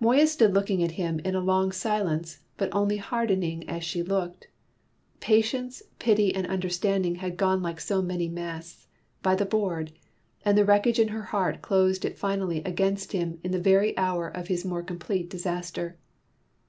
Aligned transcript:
Moya 0.00 0.26
stood 0.26 0.54
looking 0.54 0.82
at 0.82 0.90
him 0.98 1.20
in 1.20 1.36
a 1.36 1.40
long 1.40 1.70
silence, 1.70 2.40
but 2.56 2.68
only 2.74 2.96
hardening 2.96 3.62
as 3.70 3.84
she 3.84 4.02
looked: 4.02 4.48
patience, 5.20 5.84
pity 6.00 6.34
and 6.34 6.48
understanding 6.48 7.14
had 7.14 7.36
gone 7.36 7.62
like 7.62 7.78
so 7.78 8.02
many 8.02 8.28
masts, 8.28 8.88
by 9.22 9.36
the 9.36 9.46
board, 9.46 9.92
and 10.44 10.58
the 10.58 10.64
wreckage 10.64 10.98
in 10.98 11.06
her 11.14 11.22
heart 11.22 11.62
closed 11.62 12.04
it 12.04 12.18
finally 12.18 12.58
against 12.64 13.12
him 13.12 13.38
in 13.44 13.52
the 13.52 13.60
very 13.60 13.96
hour 13.96 14.26
of 14.26 14.48
his 14.48 14.64
more 14.64 14.82
complete 14.82 15.30
disaster. 15.30 15.96